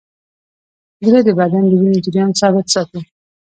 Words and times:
زړه 1.05 1.19
د 1.27 1.29
بدن 1.39 1.63
د 1.69 1.73
وینې 1.81 1.99
جریان 2.05 2.31
ثابت 2.39 2.65
ساتي. 2.73 3.01